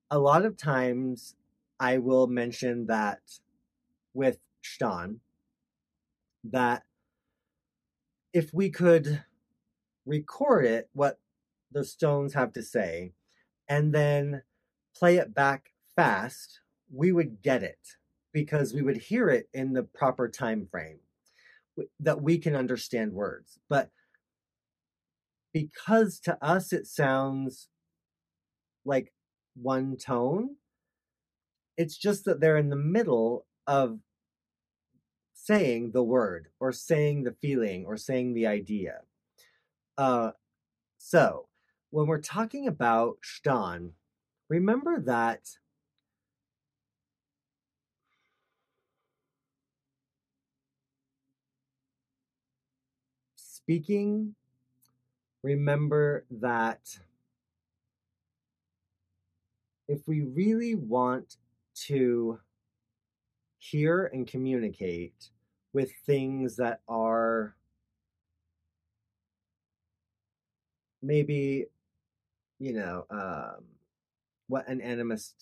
a 0.09 0.19
lot 0.19 0.45
of 0.45 0.57
times 0.57 1.35
I 1.79 1.97
will 1.97 2.27
mention 2.27 2.85
that 2.87 3.19
with 4.13 4.37
Stonn 4.63 5.17
that 6.43 6.83
if 8.31 8.53
we 8.53 8.69
could 8.69 9.23
record 10.05 10.65
it, 10.65 10.89
what 10.93 11.19
the 11.73 11.83
Stones 11.83 12.33
have 12.33 12.53
to 12.53 12.63
say, 12.63 13.13
and 13.67 13.93
then 13.93 14.43
play 14.95 15.17
it 15.17 15.33
back 15.33 15.71
fast, 15.95 16.59
we 16.91 17.11
would 17.11 17.41
get 17.41 17.63
it 17.63 17.79
because 18.31 18.73
we 18.73 18.81
would 18.81 18.97
hear 18.97 19.29
it 19.29 19.47
in 19.53 19.73
the 19.73 19.83
proper 19.83 20.27
time 20.27 20.67
frame 20.69 20.99
that 21.99 22.21
we 22.21 22.37
can 22.37 22.55
understand 22.55 23.13
words. 23.13 23.59
But 23.69 23.89
because 25.53 26.19
to 26.21 26.37
us 26.43 26.73
it 26.73 26.87
sounds 26.87 27.69
like 28.85 29.13
one 29.55 29.97
tone. 29.97 30.55
It's 31.77 31.97
just 31.97 32.25
that 32.25 32.39
they're 32.39 32.57
in 32.57 32.69
the 32.69 32.75
middle 32.75 33.45
of 33.65 33.99
saying 35.33 35.91
the 35.91 36.03
word 36.03 36.47
or 36.59 36.71
saying 36.71 37.23
the 37.23 37.35
feeling 37.41 37.85
or 37.85 37.97
saying 37.97 38.33
the 38.33 38.47
idea. 38.47 39.01
Uh, 39.97 40.31
so, 40.97 41.47
when 41.93 42.07
we're 42.07 42.17
talking 42.19 42.67
about 42.67 43.19
Stonn, 43.21 43.91
remember 44.49 44.99
that 45.01 45.41
speaking, 53.35 54.33
remember 55.43 56.25
that 56.31 56.97
if 59.87 60.07
we 60.07 60.21
really 60.21 60.73
want 60.73 61.37
to 61.75 62.39
hear 63.59 64.05
and 64.07 64.25
communicate 64.25 65.29
with 65.73 65.91
things 66.07 66.55
that 66.55 66.81
are 66.87 67.55
maybe 71.03 71.67
you 72.63 72.73
know 72.73 73.05
um, 73.09 73.63
what 74.47 74.67
an 74.67 74.79
animist 74.79 75.33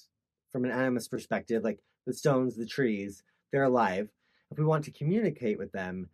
from 0.52 0.66
an 0.66 0.72
animist 0.72 1.10
perspective 1.10 1.64
like 1.64 1.80
the 2.08 2.14
stones 2.14 2.56
the 2.56 2.66
trees 2.66 3.24
they're 3.52 3.64
alive 3.64 4.10
if 4.52 4.58
we 4.58 4.66
want 4.66 4.84
to 4.84 4.92
communicate 4.92 5.58
with 5.58 5.72
them 5.72 6.10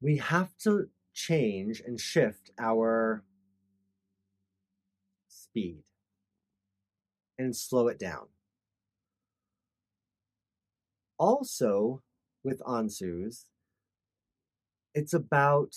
we 0.00 0.16
have 0.18 0.56
to 0.58 0.88
change 1.14 1.82
and 1.84 1.98
shift 1.98 2.50
our 2.58 3.24
speed 5.28 5.82
and 7.38 7.54
slow 7.54 7.88
it 7.88 7.98
down. 7.98 8.26
Also, 11.18 12.02
with 12.44 12.60
Ansus, 12.60 13.46
it's 14.94 15.12
about 15.12 15.72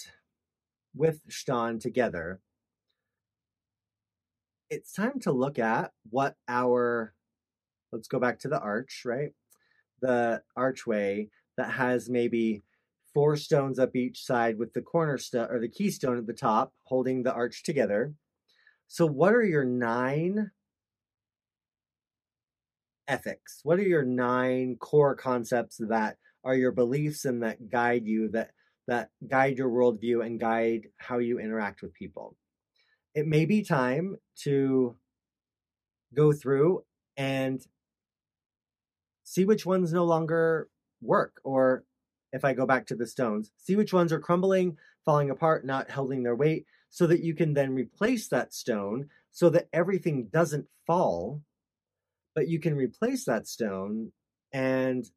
with 0.95 1.21
Stonn 1.29 1.79
together. 1.79 2.39
It's 4.71 4.93
time 4.93 5.19
to 5.23 5.33
look 5.33 5.59
at 5.59 5.91
what 6.09 6.37
our 6.47 7.13
let's 7.91 8.07
go 8.07 8.19
back 8.19 8.39
to 8.39 8.47
the 8.47 8.59
arch, 8.59 9.01
right? 9.03 9.33
The 10.01 10.43
archway 10.55 11.27
that 11.57 11.71
has 11.71 12.09
maybe 12.09 12.61
four 13.13 13.35
stones 13.35 13.79
up 13.79 13.97
each 13.97 14.23
side 14.23 14.57
with 14.57 14.71
the 14.71 14.81
cornerstone 14.81 15.49
or 15.51 15.59
the 15.59 15.67
keystone 15.67 16.17
at 16.17 16.25
the 16.25 16.31
top 16.31 16.71
holding 16.85 17.21
the 17.21 17.33
arch 17.33 17.63
together. 17.63 18.13
So, 18.87 19.05
what 19.05 19.33
are 19.33 19.43
your 19.43 19.65
nine 19.65 20.51
ethics? 23.09 23.59
What 23.63 23.77
are 23.77 23.83
your 23.83 24.05
nine 24.05 24.77
core 24.79 25.15
concepts 25.15 25.81
that 25.89 26.15
are 26.45 26.55
your 26.55 26.71
beliefs 26.71 27.25
and 27.25 27.43
that 27.43 27.69
guide 27.69 28.07
you, 28.07 28.29
that 28.29 28.51
that 28.87 29.09
guide 29.27 29.57
your 29.57 29.69
worldview 29.69 30.25
and 30.25 30.39
guide 30.39 30.87
how 30.95 31.17
you 31.17 31.39
interact 31.39 31.81
with 31.81 31.93
people? 31.93 32.37
It 33.13 33.27
may 33.27 33.45
be 33.45 33.63
time 33.63 34.17
to 34.43 34.95
go 36.13 36.31
through 36.33 36.83
and 37.17 37.65
see 39.23 39.45
which 39.45 39.65
ones 39.65 39.93
no 39.93 40.05
longer 40.05 40.69
work 41.01 41.39
or 41.43 41.83
if 42.33 42.45
I 42.45 42.53
go 42.53 42.65
back 42.65 42.87
to 42.87 42.95
the 42.95 43.07
stones, 43.07 43.51
see 43.57 43.75
which 43.75 43.93
ones 43.93 44.13
are 44.13 44.19
crumbling, 44.19 44.77
falling 45.03 45.29
apart, 45.29 45.65
not 45.65 45.91
holding 45.91 46.23
their 46.23 46.35
weight, 46.35 46.65
so 46.89 47.07
that 47.07 47.21
you 47.21 47.33
can 47.33 47.53
then 47.53 47.73
replace 47.73 48.27
that 48.29 48.53
stone 48.53 49.09
so 49.31 49.49
that 49.49 49.67
everything 49.73 50.27
doesn't 50.31 50.67
fall, 50.85 51.41
but 52.35 52.47
you 52.47 52.59
can 52.59 52.75
replace 52.75 53.25
that 53.25 53.47
stone 53.47 54.11
and 54.53 55.09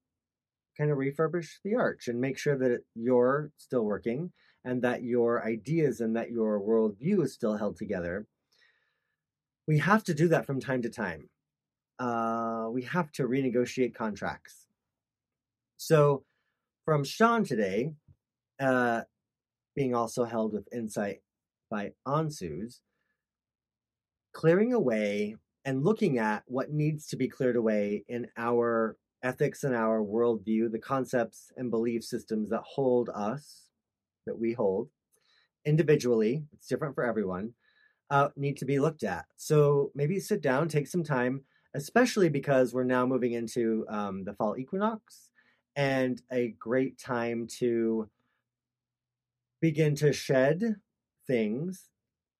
kind 0.77 0.91
of 0.91 0.99
refurbish 0.99 1.59
the 1.65 1.75
arch 1.75 2.09
and 2.09 2.21
make 2.21 2.39
sure 2.39 2.57
that 2.59 2.83
you're 2.95 3.51
still 3.59 3.85
working 3.85 4.33
and 4.65 4.83
that 4.83 5.03
your 5.03 5.45
ideas 5.45 6.01
and 6.01 6.17
that 6.17 6.31
your 6.31 6.61
worldview 6.61 7.23
is 7.23 7.35
still 7.35 7.57
held 7.57 7.77
together. 7.77 8.27
We 9.67 9.79
have 9.79 10.05
to 10.05 10.15
do 10.15 10.29
that 10.29 10.47
from 10.47 10.61
time 10.61 10.83
to 10.83 10.91
time. 10.91 11.29
Uh, 11.99 12.69
we 12.71 12.83
have 12.83 13.13
to 13.13 13.25
renegotiate 13.25 13.95
contracts. 13.95 14.67
So, 15.77 16.25
from 16.85 17.05
Sean 17.05 17.45
today, 17.45 17.93
uh, 18.61 19.03
being 19.75 19.95
also 19.95 20.25
held 20.25 20.53
with 20.53 20.69
insight 20.73 21.21
by 21.71 21.93
Ansus, 22.07 22.81
clearing 24.33 24.73
away 24.73 25.37
and 25.65 25.85
looking 25.85 26.19
at 26.19 26.43
what 26.47 26.71
needs 26.71 27.07
to 27.09 27.17
be 27.17 27.29
cleared 27.29 27.57
away 27.57 28.05
in 28.09 28.27
our 28.37 28.97
ethics 29.23 29.65
and 29.65 29.75
our 29.75 30.03
worldview, 30.03 30.71
the 30.71 30.79
concepts 30.79 31.51
and 31.57 31.71
belief 31.71 32.05
systems 32.05 32.51
that 32.51 32.63
hold 32.63 33.09
us, 33.15 33.64
that 34.27 34.39
we 34.39 34.53
hold 34.53 34.89
individually, 35.65 36.45
it's 36.53 36.67
different 36.67 36.95
for 36.95 37.05
everyone, 37.05 37.53
uh, 38.11 38.29
need 38.37 38.57
to 38.59 38.65
be 38.65 38.79
looked 38.79 39.03
at. 39.03 39.25
So 39.37 39.91
maybe 39.95 40.21
sit 40.21 40.43
down, 40.43 40.69
take 40.69 40.87
some 40.87 41.05
time, 41.05 41.43
especially 41.75 42.29
because 42.29 42.75
we're 42.75 42.85
now 42.85 43.07
moving 43.07 43.33
into 43.33 43.87
um, 43.89 44.25
the 44.25 44.35
fall 44.35 44.57
equinox 44.57 45.31
and 45.77 46.21
a 46.31 46.55
great 46.59 46.99
time 46.99 47.47
to 47.59 48.09
begin 49.61 49.95
to 49.97 50.13
shed 50.13 50.77
things, 51.27 51.89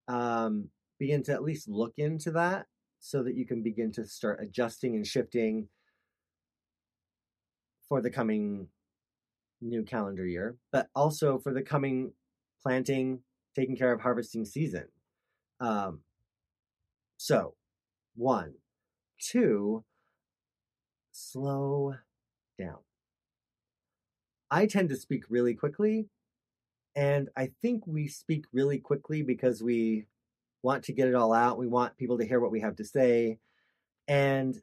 um, 0.09 0.69
begin 0.99 1.23
to 1.25 1.33
at 1.33 1.43
least 1.43 1.69
look 1.69 1.95
into 1.97 2.31
that 2.33 2.67
so 3.01 3.23
that 3.23 3.35
you 3.35 3.47
can 3.47 3.63
begin 3.63 3.91
to 3.93 4.07
start 4.07 4.41
adjusting 4.43 4.95
and 4.95 5.07
shifting 5.07 5.69
for 7.89 8.01
the 8.01 8.11
coming 8.11 8.69
new 9.65 9.83
calendar 9.83 10.27
year, 10.27 10.57
but 10.73 10.89
also 10.95 11.39
for 11.39 11.53
the 11.53 11.63
coming 11.63 12.13
planting, 12.63 13.21
taking 13.55 13.77
care 13.77 13.93
of 13.93 14.01
harvesting 14.01 14.45
season. 14.45 14.87
Um, 15.61 16.01
so, 17.17 17.55
one, 18.17 18.55
two, 19.21 19.85
slow 21.13 21.95
down. 22.59 22.79
I 24.51 24.67
tend 24.67 24.91
to 24.91 24.97
speak 24.97 25.25
really 25.31 25.55
quickly, 25.55 26.09
and 26.95 27.29
I 27.37 27.51
think 27.63 27.87
we 27.87 28.09
speak 28.09 28.45
really 28.53 28.79
quickly 28.79 29.23
because 29.23 29.63
we 29.63 30.07
want 30.63 30.85
to 30.85 30.93
get 30.93 31.09
it 31.09 31.15
all 31.15 31.33
out. 31.33 31.59
We 31.59 31.67
want 31.67 31.97
people 31.97 32.19
to 32.19 32.27
hear 32.27 32.41
what 32.41 32.51
we 32.51 32.61
have 32.61 32.77
to 32.77 32.85
say. 32.85 33.39
And 34.09 34.61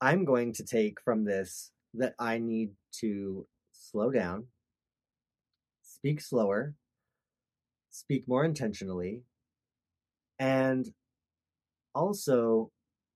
I'm 0.00 0.24
going 0.24 0.52
to 0.54 0.64
take 0.64 1.00
from 1.00 1.24
this 1.24 1.72
that 1.94 2.14
I 2.18 2.38
need 2.38 2.70
to 3.00 3.46
slow 3.90 4.10
down, 4.10 4.46
speak 5.82 6.20
slower, 6.20 6.74
speak 7.90 8.28
more 8.28 8.44
intentionally, 8.44 9.22
and 10.38 10.92
also 11.94 12.70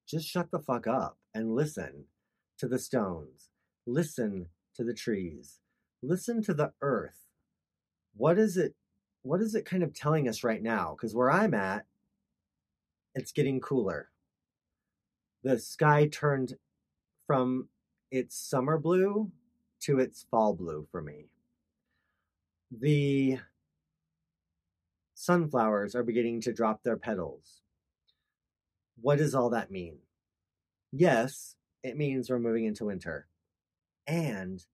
just 0.09 0.27
shut 0.27 0.51
the 0.51 0.59
fuck 0.59 0.87
up 0.87 1.19
and 1.35 1.55
listen 1.55 2.05
to 2.59 2.69
the 2.69 2.79
stones, 2.79 3.51
listen 3.87 4.47
to 4.75 4.85
the 4.85 4.95
trees, 4.95 5.61
listen 6.03 6.43
to 6.43 6.55
the 6.55 6.73
earth. 6.81 7.19
What 8.15 8.39
is 8.39 8.57
it? 8.57 8.75
What 9.23 9.41
is 9.41 9.55
it 9.55 9.65
kind 9.65 9.83
of 9.83 9.95
telling 9.95 10.29
us 10.29 10.43
right 10.43 10.63
now? 10.63 10.97
Because 10.97 11.15
where 11.15 11.31
I'm 11.31 11.55
at, 11.55 11.85
it's 13.15 13.33
getting 13.33 13.61
cooler. 13.61 14.09
The 15.45 15.59
sky 15.59 16.09
turned 16.09 16.57
from 17.27 17.69
its 18.11 18.37
summer 18.37 18.79
blue 18.79 19.31
to 19.83 19.99
its 19.99 20.27
fall 20.31 20.55
blue 20.55 20.87
for 20.91 21.03
me. 21.03 21.27
The 22.71 23.39
sunflowers 25.15 25.95
are 25.95 26.03
beginning 26.03 26.41
to 26.43 26.53
drop 26.53 26.83
their 26.83 26.97
petals. 26.97 27.61
What 29.01 29.19
does 29.19 29.35
all 29.35 29.51
that 29.51 29.71
mean? 29.71 29.99
Yes, 30.93 31.57
it 31.83 31.97
means 31.97 32.31
we're 32.31 32.39
moving 32.39 32.65
into 32.65 32.87
winter. 32.87 33.27
And 34.07 34.65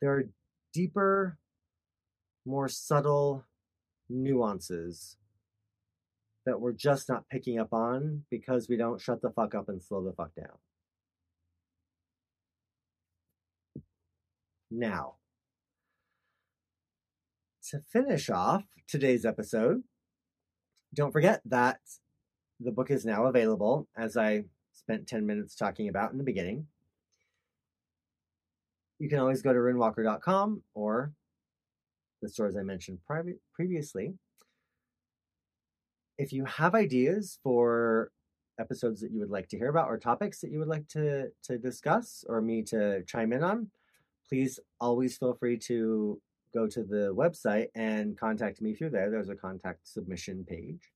there 0.00 0.12
are 0.12 0.28
deeper, 0.72 1.38
more 2.46 2.68
subtle 2.68 3.44
nuances 4.08 5.16
that 6.46 6.60
we're 6.60 6.72
just 6.72 7.08
not 7.08 7.28
picking 7.28 7.58
up 7.58 7.72
on 7.72 8.24
because 8.30 8.68
we 8.68 8.76
don't 8.76 9.00
shut 9.00 9.20
the 9.22 9.30
fuck 9.30 9.54
up 9.54 9.68
and 9.68 9.82
slow 9.82 10.02
the 10.02 10.12
fuck 10.12 10.34
down. 10.34 10.56
Now, 14.70 15.14
to 17.70 17.80
finish 17.92 18.30
off 18.30 18.64
today's 18.86 19.24
episode, 19.24 19.82
don't 20.94 21.12
forget 21.12 21.40
that 21.44 21.80
the 22.60 22.70
book 22.70 22.90
is 22.90 23.04
now 23.04 23.26
available, 23.26 23.88
as 23.96 24.16
I 24.16 24.44
spent 24.72 25.08
10 25.08 25.26
minutes 25.26 25.56
talking 25.56 25.88
about 25.88 26.12
in 26.12 26.18
the 26.18 26.24
beginning. 26.24 26.66
You 28.98 29.08
can 29.08 29.18
always 29.18 29.42
go 29.42 29.52
to 29.52 29.58
runewalker.com 29.58 30.62
or 30.74 31.12
the 32.22 32.28
stores 32.28 32.56
I 32.56 32.62
mentioned 32.62 32.98
previously. 33.54 34.14
If 36.18 36.32
you 36.32 36.44
have 36.44 36.74
ideas 36.74 37.38
for 37.42 38.10
episodes 38.58 39.00
that 39.00 39.10
you 39.10 39.20
would 39.20 39.30
like 39.30 39.48
to 39.48 39.56
hear 39.56 39.70
about 39.70 39.88
or 39.88 39.96
topics 39.98 40.40
that 40.40 40.50
you 40.50 40.58
would 40.58 40.68
like 40.68 40.86
to, 40.88 41.28
to 41.44 41.58
discuss 41.58 42.24
or 42.28 42.42
me 42.42 42.62
to 42.64 43.02
chime 43.04 43.32
in 43.32 43.42
on, 43.42 43.70
please 44.30 44.60
always 44.80 45.18
feel 45.18 45.34
free 45.34 45.58
to 45.58 46.20
go 46.54 46.66
to 46.66 46.82
the 46.82 47.12
website 47.14 47.66
and 47.74 48.18
contact 48.18 48.62
me 48.62 48.74
through 48.74 48.90
there. 48.90 49.10
There's 49.10 49.28
a 49.28 49.34
contact 49.34 49.88
submission 49.88 50.44
page. 50.48 50.92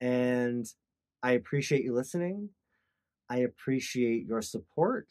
And 0.00 0.66
I 1.22 1.32
appreciate 1.32 1.84
you 1.84 1.94
listening. 1.94 2.50
I 3.28 3.38
appreciate 3.38 4.26
your 4.26 4.42
support. 4.42 5.08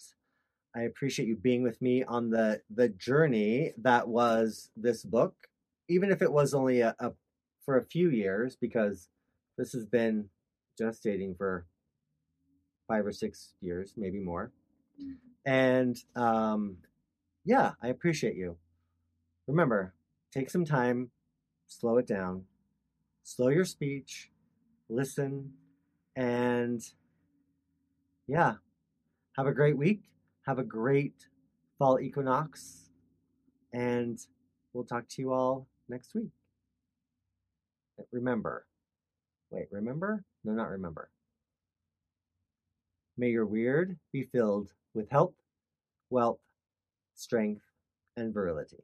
I 0.76 0.84
appreciate 0.84 1.28
you 1.28 1.36
being 1.36 1.64
with 1.64 1.82
me 1.82 2.04
on 2.04 2.30
the 2.30 2.62
the 2.74 2.90
journey 2.90 3.74
that 3.82 4.08
was 4.08 4.70
this 4.78 5.04
book, 5.04 5.36
even 5.90 6.12
if 6.12 6.22
it 6.22 6.32
was 6.32 6.54
only 6.54 6.82
a, 6.82 6.96
a 7.00 7.12
for 7.66 7.78
a 7.78 7.84
few 7.84 8.10
years, 8.10 8.56
because 8.56 9.10
this 9.58 9.74
has 9.74 9.86
been 9.86 10.30
gestating 10.80 11.38
for 11.38 11.66
five 12.88 13.06
or 13.06 13.12
six 13.12 13.54
years, 13.62 13.94
maybe 13.98 14.20
more. 14.20 14.52
Mm-hmm. 15.02 15.52
And 15.52 15.98
um, 16.16 16.78
yeah, 17.46 17.72
I 17.82 17.88
appreciate 17.88 18.36
you. 18.36 18.58
Remember, 19.48 19.94
take 20.34 20.50
some 20.50 20.66
time, 20.66 21.12
slow 21.68 21.98
it 21.98 22.08
down, 22.08 22.44
slow 23.24 23.50
your 23.50 23.66
speech, 23.66 24.30
listen, 24.90 25.52
and 26.16 26.82
yeah, 28.28 28.54
have 29.38 29.48
a 29.48 29.54
great 29.54 29.78
week. 29.78 30.04
Have 30.48 30.58
a 30.58 30.64
great 30.64 31.28
fall 31.78 32.00
equinox, 32.00 32.90
and 33.74 34.20
we'll 34.74 34.84
talk 34.84 35.08
to 35.10 35.22
you 35.22 35.32
all 35.32 35.68
next 35.88 36.16
week. 36.16 36.32
Remember, 38.12 38.66
wait, 39.52 39.68
remember? 39.72 40.24
No, 40.44 40.54
not 40.54 40.70
remember. 40.70 41.10
May 43.18 43.30
your 43.30 43.46
wyrd 43.46 43.98
be 44.12 44.24
filled 44.24 44.72
with 44.96 45.12
health, 45.12 45.36
wealth, 46.10 46.40
strength, 47.22 47.66
and 48.18 48.34
virility. 48.34 48.84